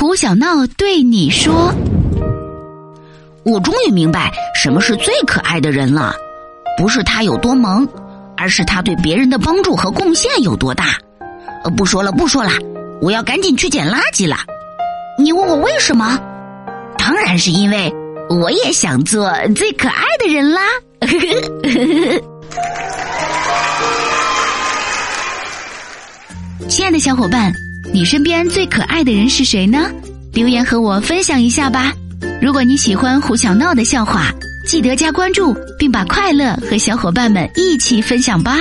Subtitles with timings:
[0.00, 1.70] 胡小闹对你说
[3.44, 6.14] ：“我终于明白什么是最可爱的人了，
[6.78, 7.86] 不是他有多萌，
[8.34, 10.96] 而是他对别人的帮助和贡献有多大。”
[11.64, 12.48] 呃，不说了，不说了，
[13.02, 14.38] 我要赶紧去捡垃圾了。
[15.18, 16.18] 你问我为什么？
[16.96, 17.92] 当然是因为
[18.30, 20.62] 我也想做最可爱的人啦！
[26.70, 27.52] 亲爱的小伙伴。
[27.92, 29.90] 你身边最可爱的人是谁呢？
[30.32, 31.92] 留言和我分享一下吧。
[32.40, 34.30] 如果你喜欢胡小闹的笑话，
[34.66, 38.58] 记得加关注，并把快乐和小伙伴们一起分享吧。